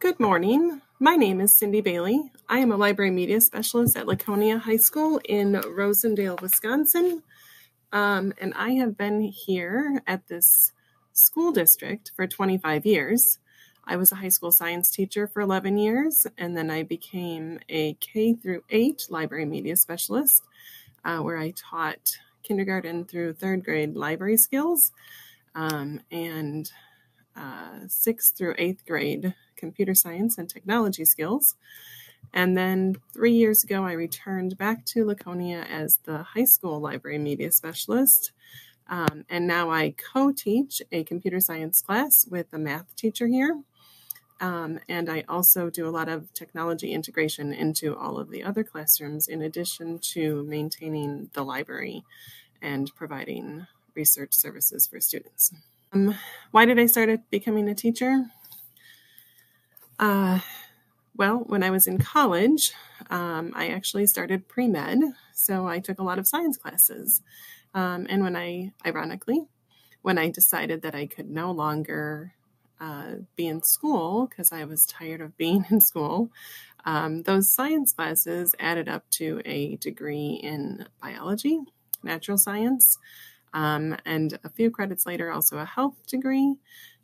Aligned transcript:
Good 0.00 0.20
morning. 0.20 0.80
My 1.00 1.16
name 1.16 1.40
is 1.40 1.52
Cindy 1.52 1.80
Bailey. 1.80 2.30
I 2.48 2.60
am 2.60 2.70
a 2.70 2.76
library 2.76 3.10
media 3.10 3.40
specialist 3.40 3.96
at 3.96 4.06
Laconia 4.06 4.56
High 4.56 4.76
School 4.76 5.20
in 5.28 5.54
Rosendale, 5.54 6.40
Wisconsin. 6.40 7.24
Um, 7.90 8.32
and 8.40 8.54
I 8.54 8.74
have 8.74 8.96
been 8.96 9.22
here 9.22 10.00
at 10.06 10.28
this 10.28 10.72
school 11.14 11.50
district 11.50 12.12
for 12.14 12.28
25 12.28 12.86
years. 12.86 13.40
I 13.84 13.96
was 13.96 14.12
a 14.12 14.16
high 14.16 14.28
school 14.28 14.52
science 14.52 14.88
teacher 14.88 15.26
for 15.26 15.40
11 15.40 15.78
years, 15.78 16.28
and 16.38 16.56
then 16.56 16.70
I 16.70 16.84
became 16.84 17.58
a 17.68 17.94
K 17.94 18.34
through 18.34 18.62
8 18.70 19.08
library 19.10 19.46
media 19.46 19.74
specialist, 19.74 20.44
uh, 21.04 21.18
where 21.18 21.38
I 21.38 21.52
taught 21.56 22.18
kindergarten 22.44 23.04
through 23.04 23.32
third 23.32 23.64
grade 23.64 23.96
library 23.96 24.36
skills 24.36 24.92
um, 25.56 26.00
and 26.12 26.70
uh, 27.38 27.86
sixth 27.86 28.36
through 28.36 28.54
eighth 28.58 28.84
grade 28.86 29.34
computer 29.56 29.94
science 29.94 30.38
and 30.38 30.48
technology 30.48 31.04
skills. 31.04 31.56
And 32.32 32.56
then 32.56 32.96
three 33.12 33.32
years 33.32 33.64
ago, 33.64 33.84
I 33.84 33.92
returned 33.92 34.58
back 34.58 34.84
to 34.86 35.04
Laconia 35.04 35.64
as 35.68 35.96
the 36.04 36.22
high 36.22 36.44
school 36.44 36.80
library 36.80 37.18
media 37.18 37.50
specialist. 37.52 38.32
Um, 38.88 39.24
and 39.28 39.46
now 39.46 39.70
I 39.70 39.94
co 40.12 40.32
teach 40.32 40.82
a 40.92 41.04
computer 41.04 41.40
science 41.40 41.80
class 41.82 42.26
with 42.28 42.46
a 42.52 42.58
math 42.58 42.94
teacher 42.96 43.26
here. 43.26 43.62
Um, 44.40 44.78
and 44.88 45.10
I 45.10 45.24
also 45.28 45.68
do 45.68 45.88
a 45.88 45.90
lot 45.90 46.08
of 46.08 46.32
technology 46.32 46.92
integration 46.92 47.52
into 47.52 47.96
all 47.96 48.18
of 48.18 48.30
the 48.30 48.44
other 48.44 48.62
classrooms, 48.62 49.26
in 49.26 49.42
addition 49.42 49.98
to 50.14 50.44
maintaining 50.44 51.30
the 51.32 51.42
library 51.42 52.04
and 52.62 52.90
providing 52.94 53.66
research 53.94 54.32
services 54.32 54.86
for 54.86 55.00
students. 55.00 55.52
Um, 55.92 56.14
why 56.50 56.64
did 56.64 56.78
I 56.78 56.86
start 56.86 57.10
becoming 57.30 57.68
a 57.68 57.74
teacher? 57.74 58.26
Uh, 59.98 60.40
well, 61.16 61.38
when 61.46 61.62
I 61.62 61.70
was 61.70 61.86
in 61.86 61.98
college, 61.98 62.72
um, 63.10 63.52
I 63.54 63.68
actually 63.68 64.06
started 64.06 64.48
pre 64.48 64.68
med. 64.68 65.00
So 65.34 65.66
I 65.66 65.80
took 65.80 65.98
a 65.98 66.04
lot 66.04 66.18
of 66.18 66.28
science 66.28 66.56
classes. 66.56 67.22
Um, 67.74 68.06
and 68.08 68.22
when 68.22 68.36
I, 68.36 68.72
ironically, 68.86 69.46
when 70.02 70.18
I 70.18 70.30
decided 70.30 70.82
that 70.82 70.94
I 70.94 71.06
could 71.06 71.30
no 71.30 71.50
longer 71.50 72.34
uh, 72.80 73.16
be 73.34 73.46
in 73.46 73.62
school 73.62 74.26
because 74.26 74.52
I 74.52 74.64
was 74.64 74.86
tired 74.86 75.20
of 75.20 75.36
being 75.36 75.66
in 75.70 75.80
school, 75.80 76.30
um, 76.84 77.22
those 77.22 77.52
science 77.52 77.92
classes 77.92 78.54
added 78.58 78.88
up 78.88 79.08
to 79.12 79.42
a 79.44 79.76
degree 79.76 80.40
in 80.42 80.86
biology, 81.02 81.60
natural 82.02 82.38
science, 82.38 82.98
um, 83.52 83.96
and 84.04 84.38
a 84.44 84.48
few 84.48 84.70
credits 84.70 85.06
later, 85.06 85.30
also 85.30 85.58
a 85.58 85.64
health 85.64 86.06
degree. 86.06 86.56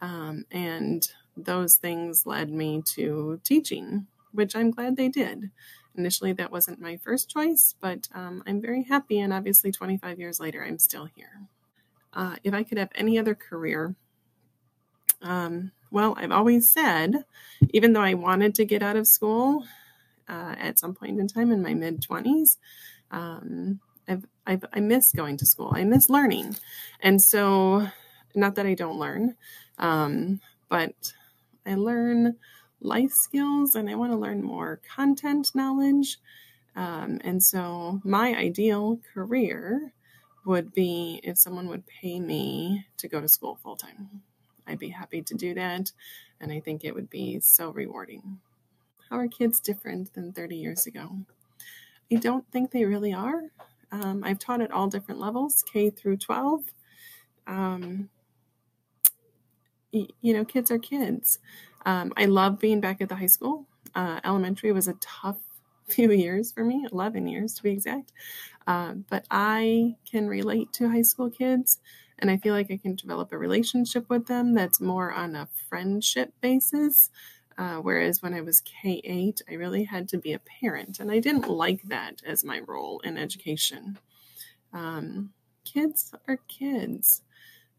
Um, 0.00 0.44
and 0.50 1.06
those 1.36 1.76
things 1.76 2.26
led 2.26 2.50
me 2.50 2.82
to 2.94 3.40
teaching, 3.44 4.06
which 4.32 4.54
I'm 4.54 4.70
glad 4.70 4.96
they 4.96 5.08
did. 5.08 5.50
Initially, 5.96 6.32
that 6.34 6.52
wasn't 6.52 6.80
my 6.80 6.98
first 6.98 7.30
choice, 7.30 7.74
but 7.80 8.08
um, 8.14 8.42
I'm 8.46 8.60
very 8.60 8.82
happy. 8.84 9.20
And 9.20 9.32
obviously, 9.32 9.72
25 9.72 10.18
years 10.18 10.38
later, 10.38 10.64
I'm 10.64 10.78
still 10.78 11.06
here. 11.06 11.48
Uh, 12.12 12.36
if 12.44 12.52
I 12.52 12.62
could 12.62 12.78
have 12.78 12.90
any 12.94 13.18
other 13.18 13.34
career, 13.34 13.94
um, 15.22 15.72
well, 15.90 16.14
I've 16.18 16.32
always 16.32 16.70
said, 16.70 17.24
even 17.70 17.92
though 17.92 18.02
I 18.02 18.14
wanted 18.14 18.54
to 18.56 18.64
get 18.64 18.82
out 18.82 18.96
of 18.96 19.06
school 19.06 19.64
uh, 20.28 20.54
at 20.58 20.78
some 20.78 20.94
point 20.94 21.18
in 21.18 21.28
time 21.28 21.52
in 21.52 21.62
my 21.62 21.74
mid 21.74 22.02
20s, 22.02 22.58
um, 23.10 23.80
I've, 24.08 24.24
I've, 24.46 24.64
I 24.72 24.80
miss 24.80 25.12
going 25.12 25.36
to 25.38 25.46
school. 25.46 25.72
I 25.74 25.84
miss 25.84 26.08
learning. 26.08 26.56
And 27.00 27.20
so, 27.20 27.88
not 28.34 28.54
that 28.56 28.66
I 28.66 28.74
don't 28.74 28.98
learn, 28.98 29.34
um, 29.78 30.40
but 30.68 31.12
I 31.64 31.74
learn 31.74 32.36
life 32.80 33.12
skills 33.12 33.74
and 33.74 33.88
I 33.88 33.94
want 33.94 34.12
to 34.12 34.18
learn 34.18 34.42
more 34.42 34.80
content 34.94 35.54
knowledge. 35.54 36.18
Um, 36.74 37.20
and 37.24 37.42
so, 37.42 38.00
my 38.04 38.34
ideal 38.34 39.00
career 39.14 39.92
would 40.44 40.72
be 40.72 41.20
if 41.24 41.36
someone 41.36 41.68
would 41.68 41.86
pay 41.86 42.20
me 42.20 42.86
to 42.98 43.08
go 43.08 43.20
to 43.20 43.28
school 43.28 43.58
full 43.62 43.76
time. 43.76 44.22
I'd 44.66 44.78
be 44.78 44.88
happy 44.88 45.22
to 45.22 45.34
do 45.34 45.54
that. 45.54 45.92
And 46.40 46.52
I 46.52 46.60
think 46.60 46.84
it 46.84 46.94
would 46.94 47.10
be 47.10 47.40
so 47.40 47.70
rewarding. 47.70 48.38
How 49.10 49.18
are 49.18 49.28
kids 49.28 49.60
different 49.60 50.14
than 50.14 50.32
30 50.32 50.56
years 50.56 50.86
ago? 50.86 51.18
I 52.12 52.16
don't 52.16 52.50
think 52.50 52.70
they 52.70 52.84
really 52.84 53.12
are. 53.12 53.42
Um, 53.92 54.22
I've 54.24 54.38
taught 54.38 54.60
at 54.60 54.70
all 54.70 54.88
different 54.88 55.20
levels, 55.20 55.62
K 55.72 55.90
through 55.90 56.18
12. 56.18 56.62
Um, 57.46 58.10
you 59.92 60.34
know, 60.34 60.44
kids 60.44 60.70
are 60.70 60.78
kids. 60.78 61.38
Um, 61.84 62.12
I 62.16 62.26
love 62.26 62.58
being 62.58 62.80
back 62.80 63.00
at 63.00 63.08
the 63.08 63.16
high 63.16 63.26
school. 63.26 63.66
Uh, 63.94 64.20
elementary 64.24 64.72
was 64.72 64.88
a 64.88 64.94
tough 64.94 65.38
few 65.88 66.10
years 66.10 66.52
for 66.52 66.64
me, 66.64 66.86
11 66.92 67.26
years 67.28 67.54
to 67.54 67.62
be 67.62 67.70
exact. 67.70 68.12
Uh, 68.66 68.94
but 69.08 69.26
I 69.30 69.96
can 70.10 70.28
relate 70.28 70.72
to 70.74 70.88
high 70.90 71.02
school 71.02 71.30
kids, 71.30 71.80
and 72.18 72.30
I 72.30 72.36
feel 72.38 72.54
like 72.54 72.70
I 72.70 72.76
can 72.76 72.96
develop 72.96 73.32
a 73.32 73.38
relationship 73.38 74.10
with 74.10 74.26
them 74.26 74.54
that's 74.54 74.80
more 74.80 75.12
on 75.12 75.36
a 75.36 75.48
friendship 75.68 76.32
basis. 76.40 77.10
Uh, 77.58 77.76
whereas 77.76 78.22
when 78.22 78.34
I 78.34 78.42
was 78.42 78.60
K 78.60 79.00
8, 79.04 79.42
I 79.50 79.54
really 79.54 79.84
had 79.84 80.08
to 80.10 80.18
be 80.18 80.34
a 80.34 80.38
parent, 80.40 81.00
and 81.00 81.10
I 81.10 81.20
didn't 81.20 81.48
like 81.48 81.82
that 81.84 82.22
as 82.26 82.44
my 82.44 82.60
role 82.60 83.00
in 83.00 83.16
education. 83.16 83.98
Um, 84.72 85.32
kids 85.64 86.14
are 86.28 86.38
kids. 86.48 87.22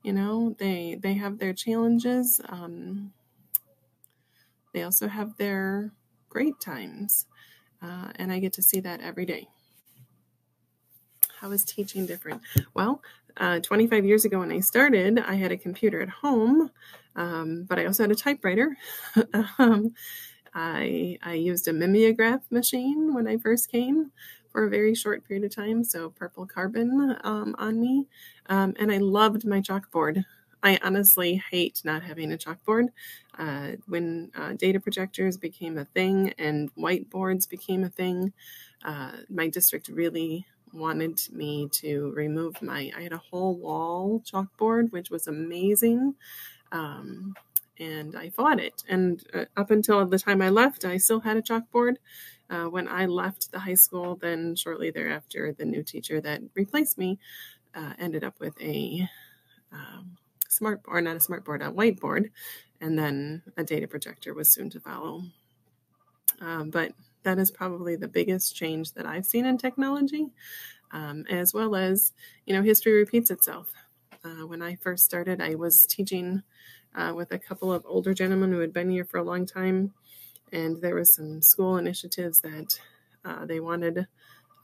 You 0.04 0.14
know 0.14 0.56
they 0.58 0.98
they 1.02 1.14
have 1.16 1.38
their 1.38 1.54
challenges 1.54 2.40
um, 2.50 3.12
they 4.74 4.84
also 4.84 5.08
have 5.08 5.36
their 5.38 5.92
great 6.30 6.60
times 6.60 7.26
uh, 7.82 8.12
and 8.16 8.32
i 8.32 8.40
get 8.40 8.54
to 8.54 8.62
see 8.62 8.80
that 8.82 9.02
every 9.02 9.26
day. 9.26 9.48
How 11.40 11.52
is 11.52 11.64
teaching 11.66 12.06
different? 12.06 12.42
Well 12.74 13.02
uh, 13.38 13.60
25 13.60 14.06
years 14.06 14.26
ago 14.26 14.40
when 14.40 14.52
i 14.52 14.60
started 14.60 15.20
i 15.20 15.36
had 15.36 15.52
a 15.52 15.58
computer 15.58 16.02
at 16.02 16.10
home 16.10 16.72
um, 17.18 17.66
but 17.70 17.80
i 17.80 17.86
also 17.86 18.04
had 18.04 18.12
a 18.12 18.16
typewriter 18.16 18.78
um, 19.60 19.94
I, 20.54 21.18
I 21.22 21.34
used 21.34 21.68
a 21.68 21.74
mimeograph 21.74 22.42
machine 22.52 23.14
when 23.14 23.28
I 23.28 23.38
first 23.38 23.70
came 23.72 24.12
for 24.52 24.66
a 24.66 24.70
very 24.70 24.96
short 24.96 25.28
period 25.28 25.46
of 25.46 25.56
time, 25.56 25.84
so 25.84 26.10
purple 26.10 26.48
carbon 26.48 27.16
um, 27.24 27.56
on 27.60 27.80
me. 27.80 28.08
Um, 28.48 28.74
and 28.80 28.92
I 28.92 28.98
loved 28.98 29.46
my 29.46 29.62
chalkboard. 29.62 30.26
I 30.64 30.80
honestly 30.82 31.44
hate 31.52 31.82
not 31.86 32.02
having 32.04 32.34
a 32.34 32.38
chalkboard. 32.38 32.88
Uh, 33.38 33.74
when 33.88 34.32
uh, 34.36 34.54
data 34.54 34.80
projectors 34.80 35.38
became 35.38 35.78
a 35.78 35.86
thing 35.86 36.34
and 36.40 36.74
whiteboards 36.76 37.48
became 37.48 37.84
a 37.84 37.90
thing, 37.90 38.34
uh, 38.84 39.12
my 39.30 39.48
district 39.50 39.90
really 39.90 40.48
wanted 40.74 41.22
me 41.32 41.70
to 41.70 42.12
remove 42.12 42.62
my. 42.62 42.92
I 42.96 43.02
had 43.04 43.14
a 43.14 43.18
whole 43.18 43.56
wall 43.56 44.22
chalkboard, 44.26 44.92
which 44.92 45.10
was 45.12 45.28
amazing. 45.28 46.16
Um, 46.72 47.36
and 47.80 48.16
I 48.16 48.30
fought 48.30 48.60
it. 48.60 48.84
And 48.90 49.24
uh, 49.34 49.46
up 49.56 49.72
until 49.72 50.06
the 50.06 50.20
time 50.20 50.42
I 50.42 50.50
left, 50.50 50.86
I 50.86 50.98
still 50.98 51.20
had 51.20 51.38
a 51.38 51.42
chalkboard. 51.42 51.98
Uh, 52.50 52.66
when 52.66 52.88
I 52.88 53.06
left 53.06 53.52
the 53.52 53.60
high 53.60 53.76
school, 53.76 54.16
then 54.16 54.56
shortly 54.56 54.90
thereafter, 54.90 55.54
the 55.54 55.66
new 55.66 55.84
teacher 55.84 56.22
that 56.22 56.42
replaced 56.56 56.98
me 56.98 57.20
uh, 57.76 57.94
ended 58.00 58.24
up 58.24 58.40
with 58.40 58.60
a 58.62 59.08
um, 59.72 60.18
smart 60.48 60.82
or 60.86 61.02
not 61.02 61.18
a 61.18 61.20
smart 61.20 61.46
board, 61.46 61.62
a 61.62 61.66
whiteboard, 61.66 62.32
and 62.82 62.98
then 62.98 63.44
a 63.58 63.64
data 63.64 63.88
projector 63.88 64.34
was 64.34 64.54
soon 64.54 64.70
to 64.72 64.80
follow. 64.80 65.24
Uh, 66.42 66.64
but 66.64 66.94
that 67.24 67.38
is 67.38 67.52
probably 67.52 67.96
the 67.96 68.08
biggest 68.08 68.56
change 68.56 68.94
that 68.94 69.06
I've 69.06 69.26
seen 69.26 69.46
in 69.46 69.58
technology, 69.58 70.28
um, 70.92 71.26
as 71.30 71.54
well 71.54 71.76
as 71.76 72.14
you 72.46 72.56
know 72.56 72.62
history 72.62 72.94
repeats 72.94 73.32
itself. 73.32 73.72
Uh, 74.28 74.46
when 74.46 74.62
I 74.62 74.76
first 74.76 75.06
started, 75.06 75.40
I 75.40 75.56
was 75.56 75.86
teaching 75.86 76.44
uh, 76.94 77.14
with 77.16 77.32
a 77.32 77.40
couple 77.40 77.72
of 77.72 77.86
older 77.86 78.14
gentlemen 78.14 78.52
who 78.52 78.60
had 78.60 78.74
been 78.74 78.90
here 78.90 79.06
for 79.06 79.20
a 79.20 79.24
long 79.24 79.46
time, 79.46 79.94
and 80.52 80.82
there 80.82 80.96
was 80.96 81.16
some 81.16 81.42
school 81.42 81.78
initiatives 81.78 82.42
that 82.42 82.78
uh, 83.24 83.46
they 83.46 83.62
wanted 83.62 84.06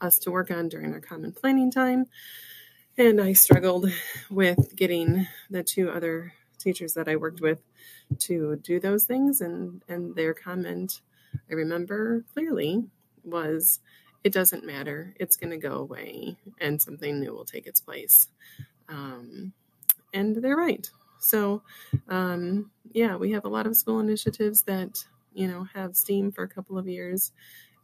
us 0.02 0.18
to 0.18 0.30
work 0.30 0.50
on 0.50 0.68
during 0.68 0.92
our 0.92 1.00
common 1.00 1.32
planning 1.32 1.70
time. 1.70 2.04
And 2.98 3.18
I 3.20 3.32
struggled 3.32 3.90
with 4.30 4.76
getting 4.76 5.26
the 5.48 5.62
two 5.62 5.90
other 5.90 6.34
teachers 6.58 6.92
that 6.94 7.08
I 7.08 7.16
worked 7.16 7.40
with 7.40 7.62
to 8.18 8.56
do 8.56 8.78
those 8.78 9.04
things. 9.04 9.40
And, 9.40 9.82
and 9.88 10.14
their 10.14 10.34
comment, 10.34 11.00
I 11.50 11.54
remember 11.54 12.22
clearly, 12.34 12.84
was 13.24 13.80
it 14.24 14.32
doesn't 14.32 14.66
matter. 14.66 15.14
It's 15.18 15.36
going 15.36 15.50
to 15.50 15.56
go 15.56 15.76
away 15.76 16.36
and 16.60 16.80
something 16.80 17.18
new 17.18 17.32
will 17.32 17.44
take 17.46 17.66
its 17.66 17.80
place. 17.80 18.28
Um, 18.88 19.52
and 20.12 20.36
they're 20.36 20.56
right. 20.56 20.88
So, 21.18 21.62
um, 22.08 22.70
yeah, 22.92 23.16
we 23.16 23.32
have 23.32 23.44
a 23.44 23.48
lot 23.48 23.66
of 23.66 23.76
school 23.76 24.00
initiatives 24.00 24.62
that, 24.62 25.04
you 25.32 25.48
know, 25.48 25.64
have 25.74 25.96
steam 25.96 26.30
for 26.30 26.44
a 26.44 26.48
couple 26.48 26.78
of 26.78 26.88
years 26.88 27.32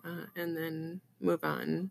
uh, 0.05 0.27
and 0.37 0.57
then 0.57 1.01
move 1.21 1.43
on 1.43 1.91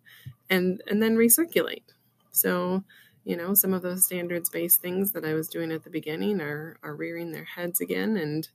and, 0.50 0.82
and 0.88 1.02
then 1.02 1.18
recirculate. 1.18 1.84
So, 2.32 2.84
you 3.26 3.36
know, 3.36 3.54
some 3.54 3.74
of 3.74 3.82
those 3.82 4.06
standards 4.06 4.50
based 4.50 4.82
things 4.82 5.12
that 5.12 5.26
I 5.26 5.34
was 5.34 5.50
doing 5.50 5.72
at 5.72 5.84
the 5.84 5.90
beginning 5.90 6.40
are, 6.40 6.78
are 6.84 6.96
rearing 6.96 7.32
their 7.32 7.44
heads 7.44 7.82
again. 7.82 8.18
And, 8.18 8.50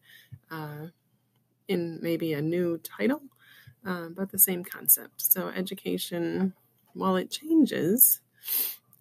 uh, 0.51 0.87
in 1.69 1.99
maybe 2.03 2.35
a 2.35 2.43
new 2.43 2.79
title, 2.79 3.23
uh, 3.87 4.09
but 4.09 4.31
the 4.31 4.39
same 4.39 4.63
concept. 4.63 5.21
So 5.21 5.49
education, 5.49 6.53
while 6.93 7.17
it 7.17 7.31
changes 7.31 8.21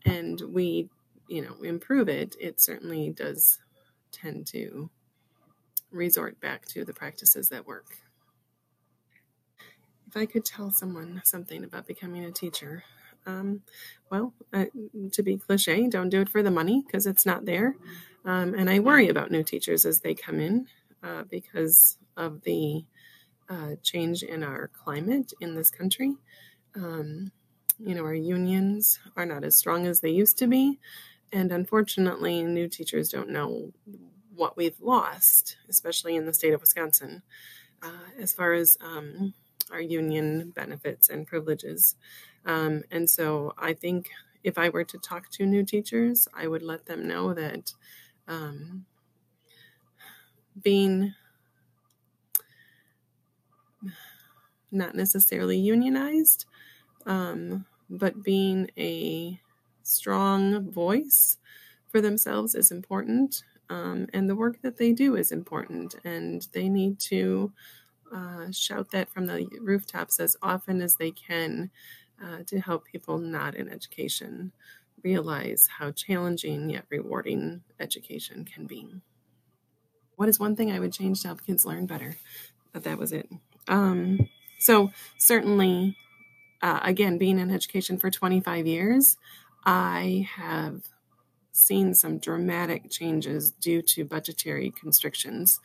and 0.06 0.42
we, 0.42 0.90
you 1.28 1.42
know, 1.42 1.56
improve 1.64 2.10
it, 2.10 2.36
it 2.40 2.62
certainly 2.62 3.10
does 3.10 3.60
tend 4.12 4.48
to 4.48 4.90
resort 5.92 6.40
back 6.40 6.66
to 6.68 6.84
the 6.84 6.94
practices 6.94 7.50
that 7.50 7.68
work. 7.68 7.98
If 10.08 10.18
I 10.18 10.25
could 10.25 10.46
tell 10.46 10.70
someone 10.72 11.22
something 11.24 11.64
about 11.64 11.88
becoming 11.88 12.25
a 12.25 12.31
teacher, 12.31 12.84
um, 13.25 13.62
well, 14.12 14.34
uh, 14.52 14.66
to 15.12 15.24
be 15.24 15.38
cliche, 15.38 15.88
don't 15.88 16.10
do 16.10 16.22
it 16.22 16.30
for 16.30 16.44
the 16.44 16.52
money 16.52 16.84
because 16.86 17.08
it's 17.08 17.25
not 17.25 17.46
there. 17.46 17.75
Um, 18.25 18.54
and 18.54 18.70
I 18.70 18.80
worry 18.80 19.10
about 19.10 19.31
new 19.31 19.44
teachers 19.44 19.86
as 19.86 20.02
they 20.02 20.14
come 20.14 20.40
in 20.40 20.68
uh, 21.02 21.24
because 21.24 21.98
of 22.16 22.42
the 22.44 22.86
uh, 23.50 23.75
change 23.81 24.24
in 24.24 24.44
our 24.44 24.70
climate 24.70 25.34
in 25.40 25.56
this 25.56 25.70
country. 25.70 26.16
Um, 26.75 27.31
you 27.80 27.96
know, 27.96 28.04
our 28.04 28.14
unions 28.14 29.00
are 29.16 29.25
not 29.25 29.44
as 29.44 29.58
strong 29.58 29.88
as 29.88 30.00
they 30.00 30.10
used 30.12 30.38
to 30.38 30.48
be. 30.48 30.80
And 31.34 31.52
unfortunately, 31.52 32.44
new 32.44 32.70
teachers 32.70 33.10
don't 33.10 33.30
know 33.32 33.74
what 34.36 34.56
we've 34.56 34.80
lost, 34.80 35.58
especially 35.68 36.16
in 36.16 36.26
the 36.28 36.34
state 36.34 36.54
of 36.54 36.62
Wisconsin, 36.62 37.24
uh, 37.82 38.10
as 38.20 38.34
far 38.34 38.54
as 38.54 38.78
um, 38.82 39.34
our 39.72 39.82
union 39.82 40.52
benefits 40.52 41.10
and 41.10 41.28
privileges. 41.28 41.96
Um, 42.46 42.84
and 42.92 43.10
so 43.10 43.54
I 43.58 43.74
think 43.74 44.12
if 44.44 44.58
I 44.60 44.70
were 44.70 44.84
to 44.86 45.00
talk 45.00 45.32
to 45.32 45.46
new 45.46 45.66
teachers, 45.66 46.28
I 46.36 46.48
would 46.48 46.64
let 46.64 46.86
them 46.86 47.08
know 47.08 47.34
that 47.34 47.74
um, 48.28 48.86
being 50.62 51.14
not 54.72 54.96
necessarily 54.96 55.58
unionized, 55.58 56.46
um, 57.06 57.66
but 57.90 58.24
being 58.24 58.70
a 58.78 59.40
strong 59.84 60.72
voice 60.72 61.38
for 61.90 62.02
themselves 62.02 62.56
is 62.56 62.72
important. 62.72 63.44
Um, 63.70 64.08
and 64.14 64.30
the 64.30 64.36
work 64.36 64.62
that 64.62 64.78
they 64.78 64.92
do 64.92 65.16
is 65.16 65.32
important, 65.32 65.96
and 66.04 66.48
they 66.54 66.70
need 66.70 67.00
to 67.02 67.52
uh, 68.14 68.52
shout 68.52 68.92
that 68.92 69.10
from 69.10 69.26
the 69.26 69.48
rooftops 69.62 70.20
as 70.20 70.36
often 70.42 70.82
as 70.82 70.96
they 70.96 71.12
can 71.12 71.72
uh, 72.24 72.44
to 72.46 72.60
help 72.60 72.86
people 72.86 73.18
not 73.18 73.56
in 73.56 73.70
education 73.70 74.52
realize 75.04 75.68
how 75.80 75.92
challenging 75.92 76.70
yet 76.70 76.86
rewarding 76.90 77.64
education 77.80 78.46
can 78.46 78.66
be. 78.66 79.02
What 80.16 80.30
is 80.30 80.40
one 80.40 80.56
thing 80.56 80.72
I 80.72 80.80
would 80.80 80.94
change 80.94 81.22
to 81.22 81.30
help 81.30 81.46
kids 81.46 81.66
learn 81.66 81.86
better? 81.86 82.16
But 82.72 82.84
that 82.84 82.98
was 82.98 83.12
it. 83.12 83.30
Um, 83.68 84.30
so, 84.60 84.92
certainly, 85.18 85.98
uh, 86.62 86.80
again, 86.84 87.18
being 87.18 87.40
in 87.40 87.52
education 87.52 87.98
for 87.98 88.10
25 88.10 88.68
years, 88.68 89.18
I 89.65 90.27
have 90.36 90.81
seen 91.51 91.94
some 91.94 92.18
dramatic 92.18 92.89
changes 92.89 93.51
due 93.51 93.81
to 93.81 94.06
budgetary 94.06 94.71
constrictions 94.71 95.60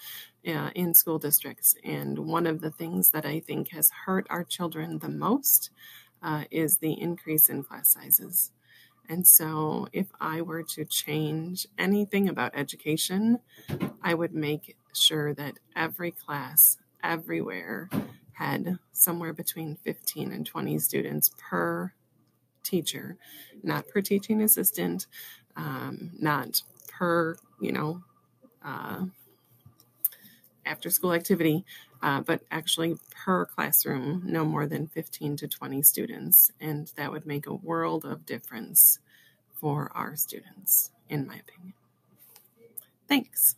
uh, 0.46 0.70
in 0.74 0.94
school 0.94 1.18
districts. 1.18 1.74
And 1.84 2.18
one 2.20 2.46
of 2.46 2.60
the 2.60 2.70
things 2.70 3.10
that 3.10 3.24
I 3.24 3.40
think 3.40 3.70
has 3.72 3.90
hurt 4.06 4.26
our 4.30 4.44
children 4.44 4.98
the 4.98 5.08
most 5.08 5.70
uh, 6.22 6.44
is 6.50 6.78
the 6.78 7.00
increase 7.00 7.48
in 7.48 7.62
class 7.62 7.92
sizes. 7.92 8.52
And 9.08 9.26
so, 9.26 9.88
if 9.92 10.08
I 10.20 10.42
were 10.42 10.62
to 10.64 10.84
change 10.84 11.66
anything 11.78 12.28
about 12.28 12.52
education, 12.54 13.38
I 14.02 14.12
would 14.14 14.34
make 14.34 14.76
sure 14.92 15.32
that 15.34 15.58
every 15.74 16.10
class, 16.10 16.76
everywhere, 17.02 17.88
had 18.32 18.78
somewhere 18.92 19.32
between 19.32 19.76
15 19.76 20.30
and 20.30 20.44
20 20.44 20.78
students 20.78 21.30
per 21.38 21.94
teacher, 22.68 23.16
not 23.62 23.88
per 23.88 24.00
teaching 24.00 24.42
assistant, 24.42 25.06
um, 25.56 26.10
not 26.18 26.62
per, 26.88 27.36
you 27.60 27.72
know, 27.72 28.02
uh, 28.64 29.04
after 30.66 30.90
school 30.90 31.12
activity, 31.12 31.64
uh, 32.02 32.20
but 32.20 32.42
actually 32.50 32.96
per 33.10 33.46
classroom, 33.46 34.22
no 34.24 34.44
more 34.44 34.66
than 34.66 34.86
15 34.86 35.36
to 35.38 35.48
20 35.48 35.82
students. 35.82 36.52
And 36.60 36.92
that 36.96 37.10
would 37.10 37.26
make 37.26 37.46
a 37.46 37.54
world 37.54 38.04
of 38.04 38.26
difference 38.26 39.00
for 39.54 39.90
our 39.94 40.14
students, 40.14 40.92
in 41.08 41.26
my 41.26 41.36
opinion. 41.36 41.74
Thanks. 43.08 43.56